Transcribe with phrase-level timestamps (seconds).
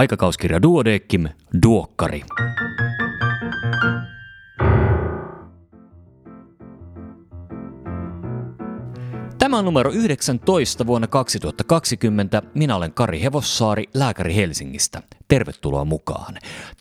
[0.00, 1.28] Aikakauskirja Duodeckim,
[1.62, 2.22] Duokkari.
[9.38, 12.42] Tämä on numero 19 vuonna 2020.
[12.54, 15.02] Minä olen Kari Hevossaari, lääkäri Helsingistä.
[15.28, 16.36] Tervetuloa mukaan.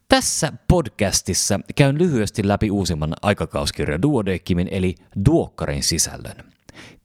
[0.09, 4.95] Tässä podcastissa käyn lyhyesti läpi uusimman aikakauskirja Duodeckimin eli
[5.25, 6.35] Duokkarin sisällön.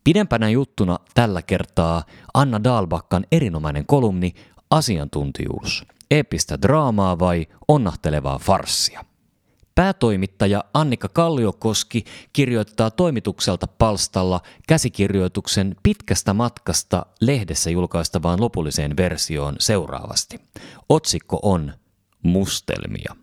[0.05, 2.03] Pidempänä juttuna tällä kertaa
[2.35, 4.35] Anna Dalbakkan erinomainen kolumni
[4.71, 5.94] Asiantuntijuus.
[6.11, 9.05] Eeppistä draamaa vai onnahtelevaa farssia?
[9.75, 20.41] Päätoimittaja Annika Kalliokoski kirjoittaa toimitukselta palstalla käsikirjoituksen pitkästä matkasta lehdessä julkaistavaan lopulliseen versioon seuraavasti.
[20.89, 21.73] Otsikko on
[22.23, 23.17] Mustelmia.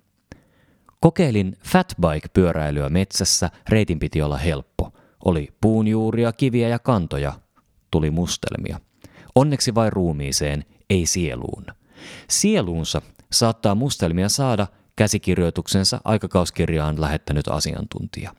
[1.00, 4.94] Kokeilin fatbike-pyöräilyä metsässä, reitin piti olla helppo.
[5.26, 7.34] Oli puunjuuria, kiviä ja kantoja.
[7.92, 8.80] Tuli mustelmia.
[9.36, 11.66] Onneksi vain ruumiiseen, ei sieluun.
[12.30, 13.02] Sieluunsa
[13.32, 18.36] saattaa mustelmia saada käsikirjoituksensa aikakauskirjaan lähettänyt asiantuntija.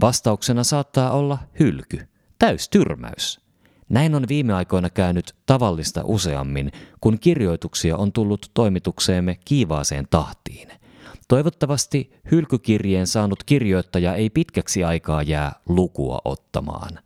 [0.00, 3.40] Vastauksena saattaa olla hylky, täystyrmäys.
[3.88, 10.68] Näin on viime aikoina käynyt tavallista useammin, kun kirjoituksia on tullut toimitukseemme kiivaaseen tahtiin.
[11.28, 16.98] Toivottavasti hylkykirjeen saanut kirjoittaja ei pitkäksi aikaa jää lukua ottamaan.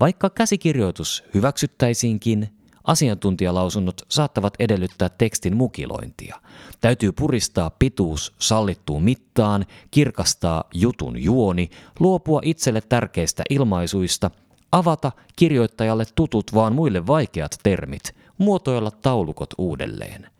[0.00, 6.36] Vaikka käsikirjoitus hyväksyttäisiinkin, Asiantuntijalausunnot saattavat edellyttää tekstin mukilointia.
[6.80, 11.70] Täytyy puristaa pituus sallittuun mittaan, kirkastaa jutun juoni,
[12.00, 14.30] luopua itselle tärkeistä ilmaisuista,
[14.72, 20.30] avata kirjoittajalle tutut vaan muille vaikeat termit, muotoilla taulukot uudelleen.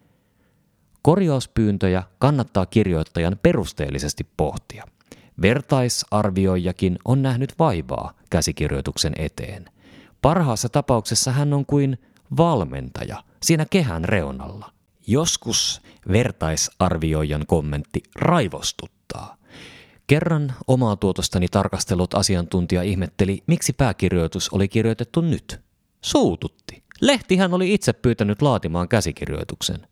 [1.02, 4.84] Korjauspyyntöjä kannattaa kirjoittajan perusteellisesti pohtia.
[5.42, 9.64] Vertaisarvioijakin on nähnyt vaivaa käsikirjoituksen eteen.
[10.22, 11.98] Parhaassa tapauksessa hän on kuin
[12.36, 14.72] valmentaja siinä kehän reunalla.
[15.06, 19.36] Joskus vertaisarvioijan kommentti raivostuttaa.
[20.06, 25.60] Kerran omaa tuotostani tarkastellut asiantuntija ihmetteli, miksi pääkirjoitus oli kirjoitettu nyt.
[26.04, 26.82] Suututti.
[27.00, 29.86] Lehtihän oli itse pyytänyt laatimaan käsikirjoituksen.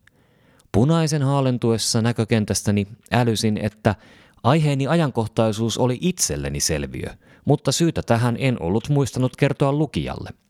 [0.73, 3.95] Punaisen haalentuessa näkökentästäni älysin, että
[4.43, 7.11] aiheeni ajankohtaisuus oli itselleni selviö,
[7.45, 10.31] mutta syytä tähän en ollut muistanut kertoa lukijalle–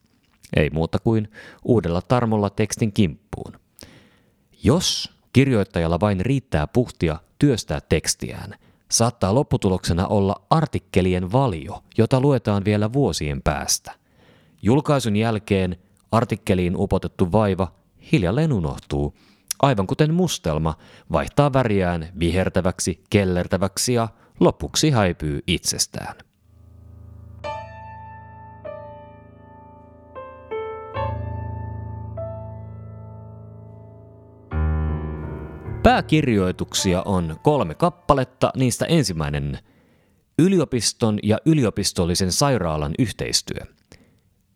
[0.57, 1.31] ei muuta kuin
[1.65, 3.53] uudella tarmolla tekstin kimppuun.
[4.63, 8.55] Jos kirjoittajalla vain riittää puhtia työstää tekstiään,
[8.91, 13.93] saattaa lopputuloksena olla artikkelien valio, jota luetaan vielä vuosien päästä.
[14.63, 15.77] Julkaisun jälkeen
[16.13, 17.73] artikkeliin upotettu vaiva
[18.13, 19.15] hiljalleen unohtuu,
[19.63, 20.75] aivan kuten mustelma
[21.13, 24.09] vaihtaa väriään vihertäväksi, kellertäväksi ja
[24.41, 26.26] lopuksi häipyy itsestään.
[35.97, 39.59] Pääkirjoituksia on kolme kappaletta, niistä ensimmäinen
[40.39, 43.61] yliopiston ja yliopistollisen sairaalan yhteistyö.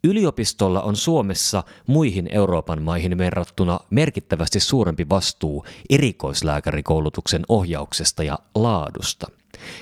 [0.04, 9.26] Yliopistolla on Suomessa muihin Euroopan maihin verrattuna merkittävästi suurempi vastuu erikoislääkärikoulutuksen ohjauksesta ja laadusta.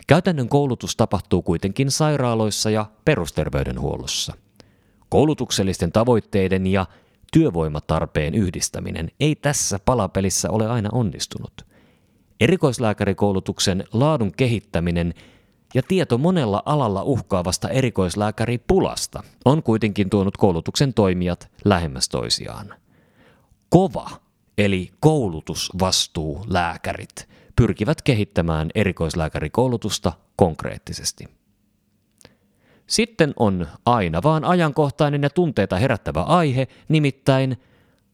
[0.06, 4.32] Käytännön koulutus tapahtuu kuitenkin sairaaloissa ja perusterveydenhuollossa.
[5.08, 6.86] Koulutuksellisten tavoitteiden ja
[7.32, 11.66] työvoimatarpeen yhdistäminen ei tässä palapelissä ole aina onnistunut.
[12.40, 15.14] Erikoislääkärikoulutuksen laadun kehittäminen
[15.74, 22.74] ja tieto monella alalla uhkaavasta erikoislääkäripulasta on kuitenkin tuonut koulutuksen toimijat lähemmäs toisiaan.
[23.68, 24.10] Kova,
[24.58, 31.37] eli koulutusvastuu lääkärit, pyrkivät kehittämään erikoislääkärikoulutusta konkreettisesti.
[32.88, 37.56] Sitten on aina vaan ajankohtainen ja tunteita herättävä aihe, nimittäin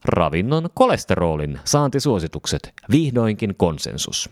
[0.05, 4.29] ravinnon kolesterolin saantisuositukset, vihdoinkin konsensus.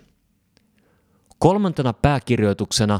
[1.39, 2.99] Kolmantena pääkirjoituksena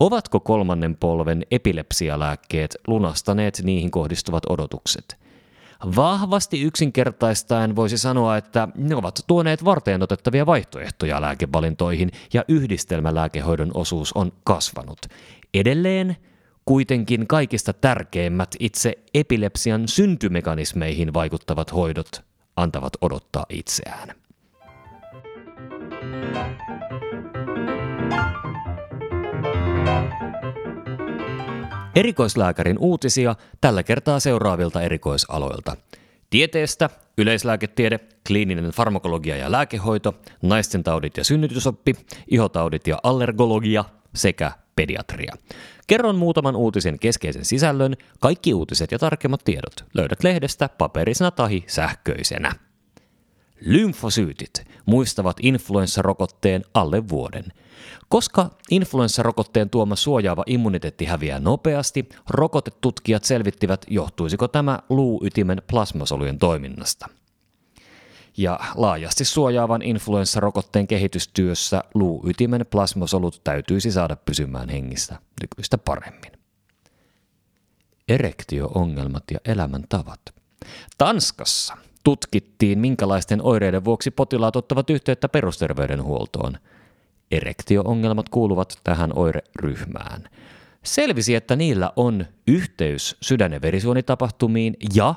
[0.00, 5.16] Ovatko kolmannen polven epilepsialääkkeet lunastaneet niihin kohdistuvat odotukset?
[5.96, 14.12] Vahvasti yksinkertaistaen voisi sanoa, että ne ovat tuoneet varteen otettavia vaihtoehtoja lääkevalintoihin ja yhdistelmälääkehoidon osuus
[14.12, 14.98] on kasvanut.
[15.54, 16.16] Edelleen
[16.64, 22.08] Kuitenkin kaikista tärkeimmät itse epilepsian syntymekanismeihin vaikuttavat hoidot
[22.56, 24.08] antavat odottaa itseään.
[31.94, 35.76] Erikoislääkärin uutisia tällä kertaa seuraavilta erikoisaloilta.
[36.30, 41.94] Tieteestä, yleislääketiede, kliininen farmakologia ja lääkehoito, naisten taudit ja synnytysoppi,
[42.30, 45.34] ihotaudit ja allergologia sekä pediatria.
[45.86, 52.52] Kerron muutaman uutisen keskeisen sisällön, kaikki uutiset ja tarkemmat tiedot löydät lehdestä paperisena tai sähköisenä.
[53.60, 54.66] Lymfosyytit.
[54.86, 57.44] muistavat influenssarokotteen alle vuoden.
[58.08, 67.08] Koska influenssarokotteen tuoma suojaava immuniteetti häviää nopeasti, rokotetutkijat selvittivät, johtuisiko tämä luuytimen plasmasolujen toiminnasta.
[68.36, 76.32] Ja laajasti suojaavan influenssarokotteen kehitystyössä luuytimen plasmasolut täytyisi saada pysymään hengissä nykyistä paremmin.
[78.08, 80.20] Erektio-ongelmat ja elämäntavat.
[80.98, 86.58] Tanskassa tutkittiin, minkälaisten oireiden vuoksi potilaat ottavat yhteyttä perusterveydenhuoltoon.
[87.30, 90.28] Erektio-ongelmat kuuluvat tähän oireryhmään.
[90.82, 95.14] Selvisi, että niillä on yhteys sydän- ja verisuonitapahtumiin ja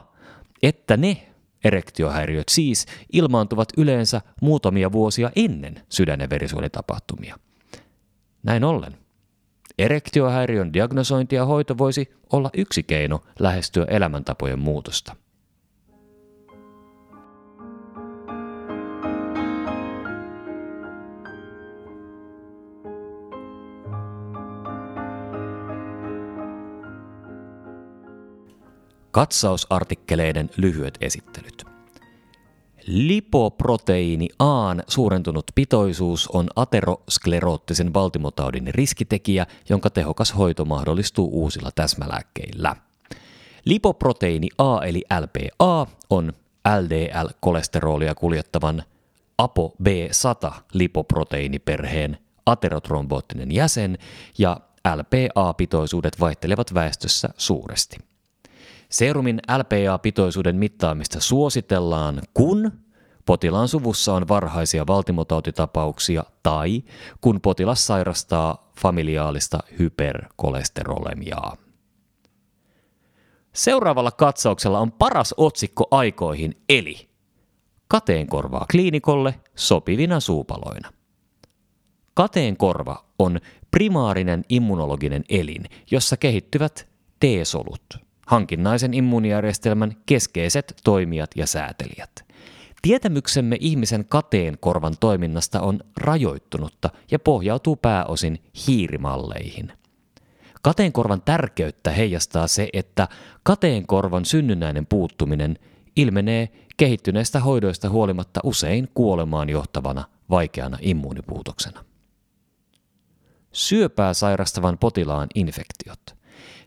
[0.63, 1.34] että ne
[1.65, 7.39] erektiohäiriöt siis ilmaantuvat yleensä muutamia vuosia ennen sydän- ja verisuonitapahtumia.
[8.43, 8.97] Näin ollen
[9.77, 15.15] Erektiohäiriön diagnosointi ja hoito voisi olla yksi keino lähestyä elämäntapojen muutosta.
[29.15, 31.65] Katsausartikkeleiden lyhyet esittelyt.
[32.87, 42.75] Lipoproteiini A suurentunut pitoisuus on ateroskleroottisen valtimotaudin riskitekijä, jonka tehokas hoito mahdollistuu uusilla täsmälääkkeillä.
[43.65, 46.33] Lipoproteiini A eli LPA on
[46.81, 48.83] LDL-kolesterolia kuljettavan
[49.41, 53.97] ApoB100-lipoproteiiniperheen aterotromboottinen jäsen
[54.37, 54.59] ja
[54.95, 57.97] LPA-pitoisuudet vaihtelevat väestössä suuresti.
[58.95, 62.71] Serumin LPA-pitoisuuden mittaamista suositellaan, kun
[63.25, 66.83] potilaan suvussa on varhaisia valtimotautitapauksia tai
[67.21, 71.57] kun potilas sairastaa familiaalista hyperkolesterolemiaa.
[73.53, 77.09] Seuraavalla katsauksella on paras otsikko aikoihin eli
[77.87, 80.93] Kateenkorvaa kliinikolle sopivina suupaloina.
[82.13, 83.39] Kateenkorva on
[83.71, 86.87] primaarinen immunologinen elin, jossa kehittyvät
[87.19, 87.85] T-solut–
[88.25, 92.25] hankinnaisen immuunijärjestelmän keskeiset toimijat ja säätelijät.
[92.81, 99.71] Tietämyksemme ihmisen kateen korvan toiminnasta on rajoittunutta ja pohjautuu pääosin hiirimalleihin.
[100.61, 103.07] Kateenkorvan tärkeyttä heijastaa se, että
[103.43, 105.59] kateenkorvan synnynnäinen puuttuminen
[105.95, 111.85] ilmenee kehittyneistä hoidoista huolimatta usein kuolemaan johtavana vaikeana immuunipuutoksena.
[113.51, 115.99] Syöpää sairastavan potilaan infektiot.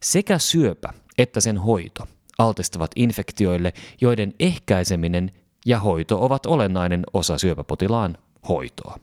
[0.02, 5.32] Sekä syöpä että sen hoito altistavat infektioille, joiden ehkäiseminen
[5.66, 8.18] ja hoito ovat olennainen osa syöpäpotilaan
[8.48, 8.98] hoitoa.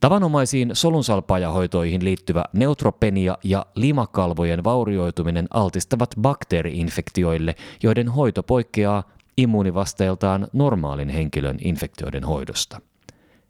[0.00, 9.02] Tavanomaisiin solunsalpaajahoitoihin liittyvä neutropenia ja limakalvojen vaurioituminen altistavat bakteeriinfektioille, joiden hoito poikkeaa
[9.36, 12.80] immuunivasteeltaan normaalin henkilön infektioiden hoidosta.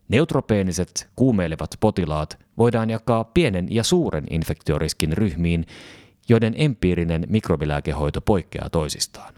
[0.08, 5.66] Neutropeeniset kuumeilevat potilaat voidaan jakaa pienen ja suuren infektioriskin ryhmiin,
[6.30, 9.34] joiden empiirinen mikrobilääkehoito poikkeaa toisistaan.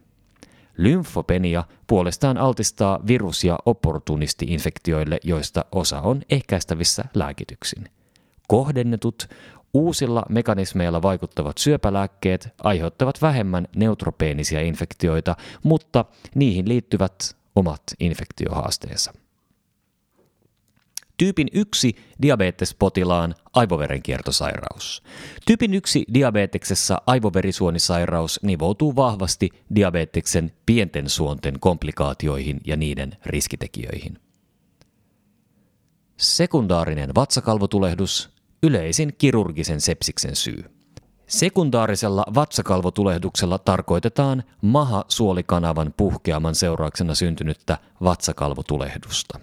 [0.77, 7.85] Lymfopenia puolestaan altistaa virus- ja opportunisti-infektioille, joista osa on ehkäistävissä lääkityksin.
[8.49, 9.29] Kohdennetut,
[9.75, 16.05] uusilla mekanismeilla vaikuttavat syöpälääkkeet aiheuttavat vähemmän neutropeenisia infektioita, mutta
[16.35, 19.13] niihin liittyvät omat infektiohaasteensa.
[21.23, 25.03] Tyypin 1 diabetespotilaan aivoverenkiertosairaus.
[25.47, 34.19] Tyypin 1 diabeteksessa aivoverisuonisairaus nivoutuu vahvasti diabeteksen pienten suonten komplikaatioihin ja niiden riskitekijöihin.
[36.17, 38.31] Sekundaarinen vatsakalvotulehdus,
[38.63, 40.65] yleisin kirurgisen sepsiksen syy.
[41.33, 49.41] Sekundaarisella vatsakalvotulehduksella tarkoitetaan maha-suolikanavan puhkeaman seurauksena syntynyttä vatsakalvotulehdusta.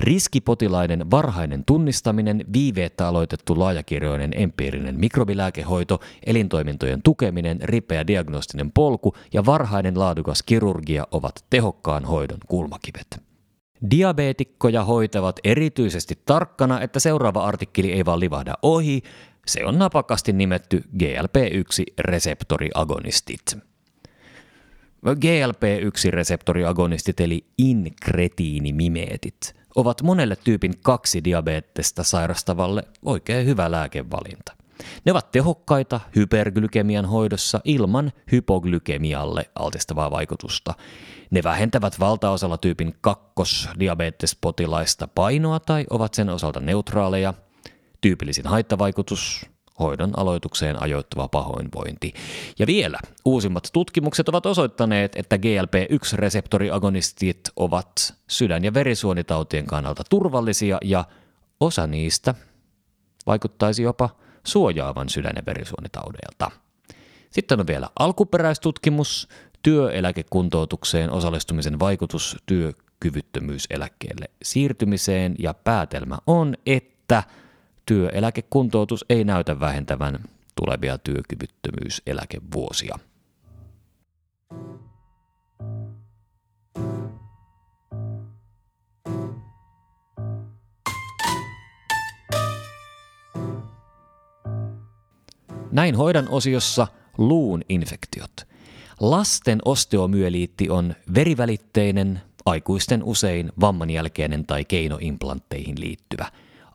[0.00, 9.98] Riskipotilaiden varhainen tunnistaminen, viiveettä aloitettu laajakirjoinen empiirinen mikrobilääkehoito, elintoimintojen tukeminen, ripeä diagnostinen polku ja varhainen
[9.98, 13.30] laadukas kirurgia ovat tehokkaan hoidon kulmakivet.
[13.90, 19.02] Diabeetikkoja hoitavat erityisesti tarkkana, että seuraava artikkeli ei vaan livahda ohi,
[19.50, 23.58] se on napakasti nimetty GLP-1-reseptoriagonistit.
[25.06, 34.52] GLP-1-reseptoriagonistit eli inkretiinimimeetit ovat monelle tyypin kaksi diabetesta sairastavalle oikein hyvä lääkevalinta.
[35.04, 40.74] Ne ovat tehokkaita hyperglykemian hoidossa ilman hypoglykemialle altistavaa vaikutusta.
[41.30, 47.34] Ne vähentävät valtaosalla tyypin kakkosdiabetespotilaista painoa tai ovat sen osalta neutraaleja–
[48.00, 49.46] Tyypillisin haittavaikutus
[49.80, 52.14] hoidon aloitukseen ajoittuva pahoinvointi.
[52.58, 61.04] Ja vielä uusimmat tutkimukset ovat osoittaneet, että GLP-1-reseptoriagonistit ovat sydän- ja verisuonitautien kannalta turvallisia ja
[61.60, 62.34] osa niistä
[63.26, 64.10] vaikuttaisi jopa
[64.46, 66.50] suojaavan sydän- ja verisuonitaudeilta.
[67.30, 69.28] Sitten on vielä alkuperäistutkimus,
[69.62, 77.22] työeläkekuntoutukseen osallistumisen vaikutus työkyvyttömyyseläkkeelle siirtymiseen ja päätelmä on, että
[77.90, 80.18] työeläkekuntoutus ei näytä vähentävän
[80.54, 82.98] tulevia työkyvyttömyyseläkevuosia.
[95.72, 96.86] Näin hoidan osiossa
[97.18, 98.32] luun infektiot.
[99.00, 106.26] Lasten osteomyeliitti on verivälitteinen, aikuisten usein vamman jälkeinen tai keinoimplantteihin liittyvä.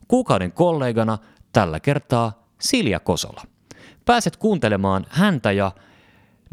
[0.09, 1.19] Kuukauden kollegana
[1.52, 3.43] tällä kertaa Silja Kosola.
[4.05, 5.73] Pääset kuuntelemaan häntä ja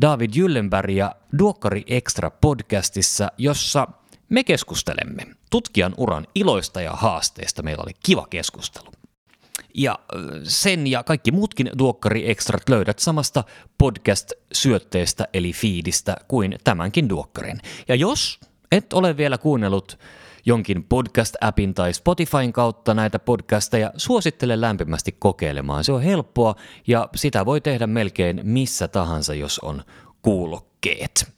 [0.01, 3.87] David Jyllenbergia Duokkari Extra podcastissa, jossa
[4.29, 7.63] me keskustelemme tutkijan uran iloista ja haasteista.
[7.63, 8.91] Meillä oli kiva keskustelu.
[9.73, 9.99] Ja
[10.43, 13.43] sen ja kaikki muutkin Duokkari Extrat löydät samasta
[13.77, 17.59] podcast-syötteestä eli fiidistä kuin tämänkin Duokkarin.
[17.87, 18.39] Ja jos
[18.71, 19.99] et ole vielä kuunnellut
[20.45, 25.83] jonkin podcast-appin tai Spotifyn kautta näitä podcasteja, suosittelen lämpimästi kokeilemaan.
[25.83, 26.55] Se on helppoa
[26.87, 29.83] ja sitä voi tehdä melkein missä tahansa, jos on
[30.21, 31.33] kuulokkeet.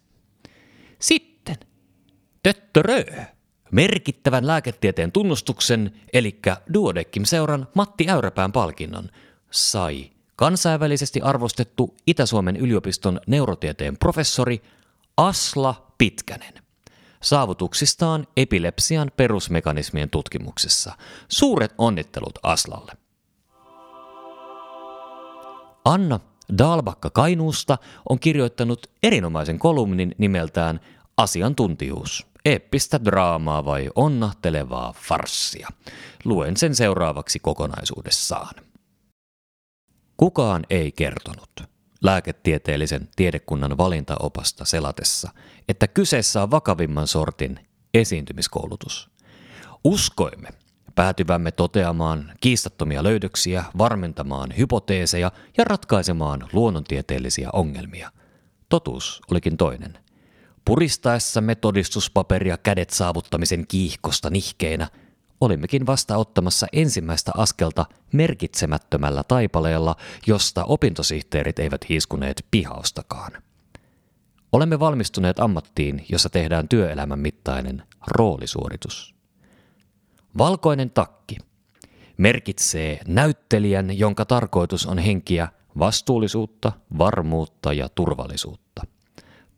[0.99, 1.57] Sitten
[2.43, 3.03] töttörö.
[3.71, 6.39] Merkittävän lääketieteen tunnustuksen, eli
[6.73, 9.09] Duodeckim-seuran Matti Äyräpään palkinnon,
[9.51, 14.61] sai kansainvälisesti arvostettu Itä-Suomen yliopiston neurotieteen professori
[15.17, 16.66] Asla Pitkänen
[17.21, 20.97] saavutuksistaan epilepsian perusmekanismien tutkimuksessa.
[21.27, 22.91] Suuret onnittelut Aslalle.
[25.85, 26.19] Anna
[26.57, 27.77] Dalbakka Kainuusta
[28.09, 30.79] on kirjoittanut erinomaisen kolumnin nimeltään
[31.17, 32.27] Asiantuntijuus.
[32.45, 35.67] Eeppistä draamaa vai onnahtelevaa farssia.
[36.25, 38.55] Luen sen seuraavaksi kokonaisuudessaan.
[40.17, 45.31] Kukaan ei kertonut lääketieteellisen tiedekunnan valintaopasta selatessa,
[45.69, 47.59] että kyseessä on vakavimman sortin
[47.93, 49.09] esiintymiskoulutus.
[49.83, 50.49] Uskoimme
[50.95, 58.11] päätyvämme toteamaan kiistattomia löydöksiä, varmentamaan hypoteeseja ja ratkaisemaan luonnontieteellisiä ongelmia.
[58.69, 59.97] Totuus olikin toinen.
[60.65, 64.87] Puristaessamme todistuspaperia kädet saavuttamisen kiihkosta nihkeinä–
[65.41, 69.95] olimmekin vasta ottamassa ensimmäistä askelta merkitsemättömällä taipaleella,
[70.27, 73.31] josta opintosihteerit eivät hiiskuneet pihaustakaan.
[74.51, 79.15] Olemme valmistuneet ammattiin, jossa tehdään työelämän mittainen roolisuoritus.
[80.37, 81.37] Valkoinen takki
[82.17, 85.47] merkitsee näyttelijän, jonka tarkoitus on henkiä
[85.79, 88.81] vastuullisuutta, varmuutta ja turvallisuutta.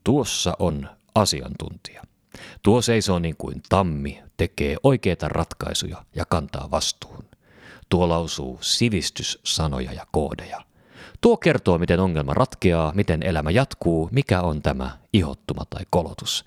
[0.04, 2.04] Tuossa on asiantuntija.
[2.64, 7.26] Tuo seisoo niin kuin tammi, tekee oikeita ratkaisuja ja kantaa vastuun.
[7.90, 10.62] Tuo lausuu sivistyssanoja ja koodeja.
[11.22, 16.46] Tuo kertoo, miten ongelma ratkeaa, miten elämä jatkuu, mikä on tämä ihottuma tai kolotus.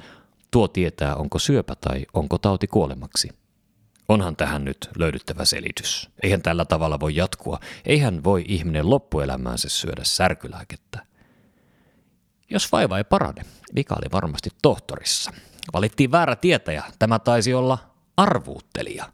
[0.51, 3.29] Tuo tietää, onko syöpä tai onko tauti kuolemaksi.
[4.09, 6.11] Onhan tähän nyt löydyttävä selitys.
[6.23, 7.61] Eihän tällä tavalla voi jatkua.
[7.85, 11.07] Eihän voi ihminen loppuelämäänsä syödä särkylääkettä.
[12.51, 13.43] Jos vaiva ei parane,
[13.75, 15.33] vika oli varmasti tohtorissa.
[15.73, 16.85] Valittiin väärä tietäjä.
[16.99, 17.79] Tämä taisi olla
[18.17, 19.13] arvuuttelija.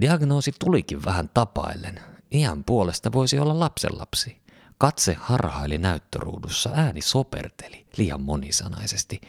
[0.00, 2.00] Diagnoosi tulikin vähän tapaillen.
[2.34, 4.42] Iän puolesta voisi olla lapsenlapsi.
[4.78, 9.20] Katse harhaili näyttöruudussa, ääni soperteli liian monisanaisesti.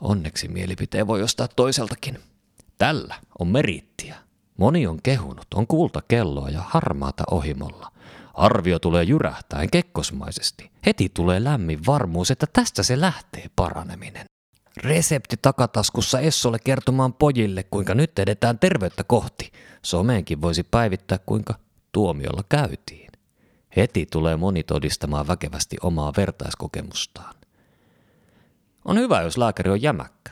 [0.00, 2.18] Onneksi mielipiteen voi ostaa toiseltakin.
[2.78, 4.16] Tällä on merittiä.
[4.56, 7.92] Moni on kehunut, on kuulta kelloa ja harmaata ohimolla.
[8.34, 10.70] Arvio tulee jyrähtäen kekkosmaisesti.
[10.86, 14.25] Heti tulee lämmin varmuus, että tästä se lähtee paraneminen.
[14.76, 19.52] Resepti takataskussa Essolle kertomaan pojille, kuinka nyt edetään terveyttä kohti.
[19.82, 21.54] Someenkin voisi päivittää, kuinka
[21.92, 23.10] tuomiolla käytiin.
[23.76, 27.34] Heti tulee moni todistamaan väkevästi omaa vertaiskokemustaan.
[28.84, 30.30] On hyvä, jos lääkäri on jämäkkä.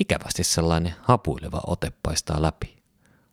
[0.00, 2.76] Ikävästi sellainen hapuileva ote paistaa läpi.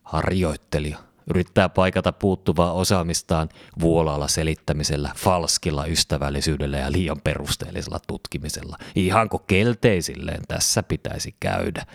[0.02, 0.98] Harjoittelija
[1.30, 3.48] yrittää paikata puuttuvaa osaamistaan
[3.80, 8.76] vuolaalla selittämisellä, falskilla ystävällisyydellä ja liian perusteellisella tutkimisella.
[8.94, 11.86] Ihanko kelteisilleen tässä pitäisi käydä?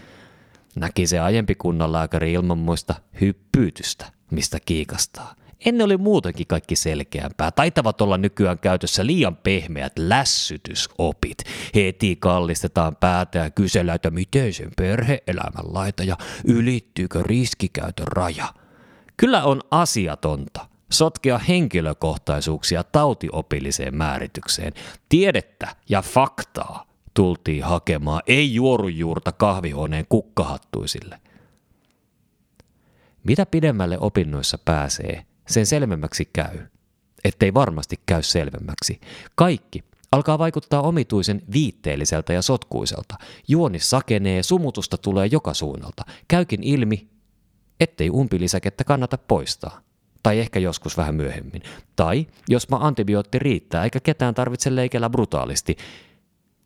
[0.76, 7.52] Näki se aiempi kunnanlääkäri ilman muista hyppyytystä, mistä kiikastaa– Ennen oli muutenkin kaikki selkeämpää.
[7.52, 11.38] Taitavat olla nykyään käytössä liian pehmeät lässytysopit.
[11.76, 18.54] Heti kallistetaan päätä ja kysellään, että miten sen perhe-elämän laita ja ylittyykö riskikäytön raja.
[19.18, 24.74] Kyllä on asiatonta sotkea henkilökohtaisuuksia tautiopilliseen määritykseen.
[25.10, 31.20] Tiedettä ja faktaa tultiin hakemaan, ei juorujuurta kahvihuoneen kukkahattuisille.
[33.24, 36.60] Mitä pidemmälle opinnoissa pääsee, sen selvemmäksi käy,
[37.24, 39.00] ettei varmasti käy selvemmäksi.
[39.36, 43.16] Kaikki alkaa vaikuttaa omituisen viitteelliseltä ja sotkuiselta.
[43.48, 46.04] Juoni sakenee, sumutusta tulee joka suunnalta.
[46.28, 47.08] Käykin ilmi,
[47.80, 49.82] ettei umpilisäkettä kannata poistaa.
[50.24, 51.62] Tai ehkä joskus vähän myöhemmin.
[51.96, 55.78] Tai jos mä antibiootti riittää, eikä ketään tarvitse leikellä brutaalisti.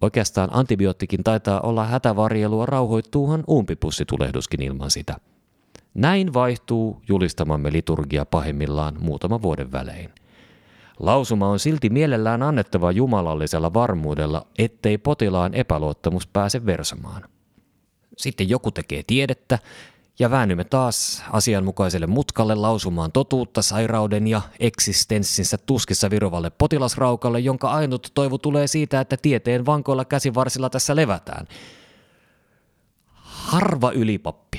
[0.01, 5.15] Oikeastaan antibioottikin taitaa olla hätävarjelua rauhoittuuhan umpipussitulehduskin ilman sitä–
[5.93, 10.09] näin vaihtuu julistamamme liturgia pahimmillaan muutama vuoden välein.
[10.99, 17.23] Lausuma on silti mielellään annettava jumalallisella varmuudella, ettei potilaan epäluottamus pääse versamaan.
[18.17, 19.59] Sitten joku tekee tiedettä,
[20.21, 28.11] ja väännymme taas asianmukaiselle mutkalle lausumaan totuutta sairauden ja eksistenssinsä tuskissa virovalle potilasraukalle, jonka ainut
[28.13, 31.47] toivo tulee siitä, että tieteen vankoilla käsivarsilla tässä levätään.
[33.23, 34.57] Harva ylipappi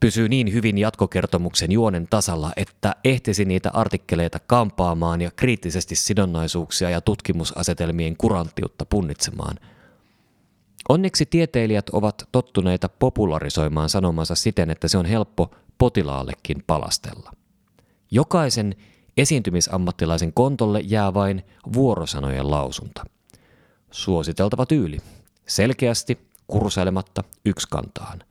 [0.00, 7.00] pysyy niin hyvin jatkokertomuksen juonen tasalla, että ehtisi niitä artikkeleita kampaamaan ja kriittisesti sidonnaisuuksia ja
[7.00, 9.56] tutkimusasetelmien kuranttiutta punnitsemaan.
[10.88, 17.32] Onneksi tieteilijät ovat tottuneita popularisoimaan sanomansa siten, että se on helppo potilaallekin palastella.
[18.10, 18.76] Jokaisen
[19.16, 23.04] esiintymisammattilaisen kontolle jää vain vuorosanojen lausunta.
[23.90, 24.98] Suositeltava tyyli.
[25.46, 28.22] Selkeästi, kursailematta, yksikantaan.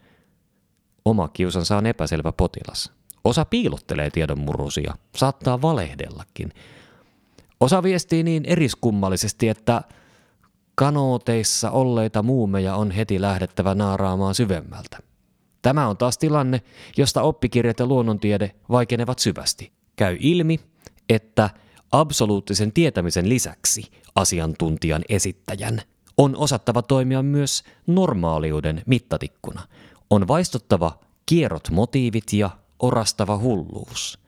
[1.05, 2.91] Oma kiusansa on epäselvä potilas.
[3.23, 6.53] Osa piilottelee tiedonmurusia, saattaa valehdellakin.
[7.59, 9.81] Osa viestii niin eriskummallisesti, että
[10.79, 14.97] kanooteissa olleita muumeja on heti lähdettävä naaraamaan syvemmältä.
[15.61, 16.61] Tämä on taas tilanne,
[16.97, 19.71] josta oppikirjat ja luonnontiede vaikenevat syvästi.
[19.95, 20.59] Käy ilmi,
[21.09, 21.49] että
[21.91, 25.81] absoluuttisen tietämisen lisäksi asiantuntijan esittäjän
[26.17, 29.61] on osattava toimia myös normaaliuden mittatikkuna–
[30.09, 34.19] on vaistottava kierrot motiivit ja orastava hulluus.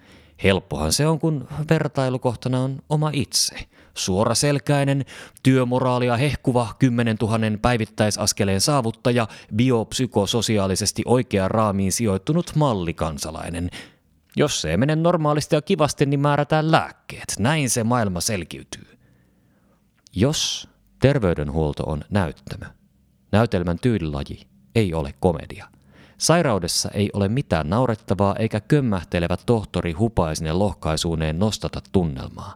[0.43, 3.55] Helppohan se on, kun vertailukohtana on oma itse.
[3.93, 5.05] Suoraselkäinen,
[5.43, 13.69] työmoraalia hehkuva 10 000 päivittäisaskeleen saavuttaja, biopsykososiaalisesti oikeaan raamiin sijoittunut mallikansalainen.
[14.35, 17.33] Jos se ei mene normaalisti ja kivasti, niin määrätään lääkkeet.
[17.39, 18.97] Näin se maailma selkiytyy.
[20.15, 22.65] Jos terveydenhuolto on näyttämö,
[23.31, 25.67] näytelmän tyylilaji ei ole komedia.
[26.17, 32.55] Sairaudessa ei ole mitään naurettavaa eikä kömmähtelevä tohtori hupaisine lohkaisuuneen nostata tunnelmaa.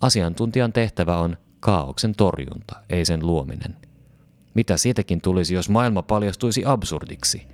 [0.00, 3.76] Asiantuntijan tehtävä on kaauksen torjunta, ei sen luominen.
[4.54, 7.46] Mitä siitäkin tulisi, jos maailma paljastuisi absurdiksi?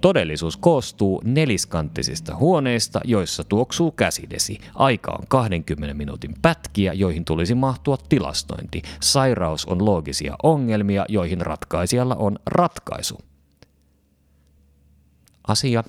[0.00, 4.58] Todellisuus koostuu neliskanttisista huoneista, joissa tuoksuu käsidesi.
[4.74, 8.82] Aika on 20 minuutin pätkiä, joihin tulisi mahtua tilastointi.
[9.00, 13.18] Sairaus on loogisia ongelmia, joihin ratkaisijalla on ratkaisu.
[15.48, 15.84] Asia,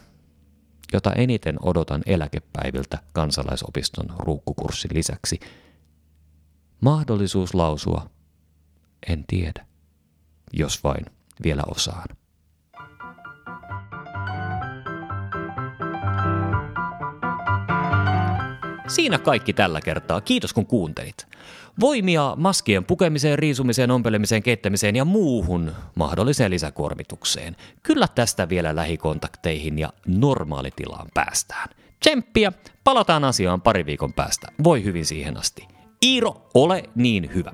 [0.93, 5.39] jota eniten odotan eläkepäiviltä kansalaisopiston ruukkukurssin lisäksi.
[6.81, 8.09] Mahdollisuus lausua,
[9.07, 9.65] en tiedä,
[10.53, 11.05] jos vain
[11.43, 12.07] vielä osaan.
[18.87, 20.21] Siinä kaikki tällä kertaa.
[20.21, 21.27] Kiitos kun kuuntelit.
[21.81, 27.55] Voimia maskien pukemiseen, riisumiseen, ompelemiseen, keittämiseen ja muuhun mahdolliseen lisäkuormitukseen.
[27.83, 31.69] Kyllä tästä vielä lähikontakteihin ja normaalitilaan päästään.
[31.99, 32.51] Tsemppiä,
[32.83, 34.47] palataan asiaan pari viikon päästä.
[34.63, 35.67] Voi hyvin siihen asti.
[36.05, 37.51] Iiro, ole niin hyvä.